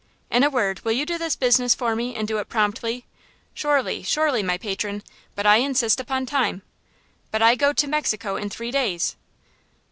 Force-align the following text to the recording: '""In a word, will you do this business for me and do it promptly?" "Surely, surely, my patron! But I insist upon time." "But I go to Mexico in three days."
'""In 0.35 0.43
a 0.43 0.49
word, 0.49 0.83
will 0.83 0.93
you 0.93 1.05
do 1.05 1.19
this 1.19 1.35
business 1.35 1.75
for 1.75 1.95
me 1.95 2.15
and 2.15 2.27
do 2.27 2.39
it 2.39 2.49
promptly?" 2.49 3.05
"Surely, 3.53 4.01
surely, 4.01 4.41
my 4.41 4.57
patron! 4.57 5.03
But 5.35 5.45
I 5.45 5.57
insist 5.57 5.99
upon 5.99 6.25
time." 6.25 6.63
"But 7.29 7.43
I 7.43 7.53
go 7.53 7.71
to 7.73 7.87
Mexico 7.87 8.35
in 8.35 8.49
three 8.49 8.71
days." 8.71 9.15